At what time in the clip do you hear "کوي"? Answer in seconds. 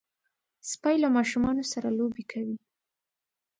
2.31-2.57